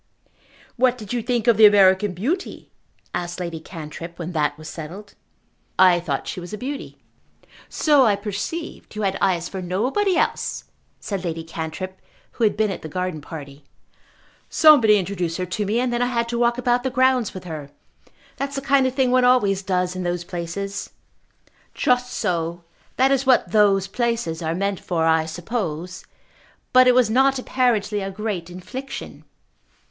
[0.77, 2.71] "What did you think of the American beauty?"
[3.13, 5.13] asked Lady Cantrip when that was settled.
[5.77, 6.97] "I thought she was a beauty."
[7.69, 8.95] "So I perceived.
[8.95, 10.63] You had eyes for nobody else,"
[10.99, 12.01] said Lady Cantrip,
[12.31, 13.63] who had been at the garden party.
[14.49, 17.43] "Somebody introduced her to me, and then I had to walk about the grounds with
[17.43, 17.69] her.
[18.37, 20.89] That's the kind of thing one always does in those places."
[21.75, 22.63] "Just so.
[22.95, 26.05] That is what 'those places' are meant for, I suppose.
[26.73, 29.25] But it was not apparently a great infliction."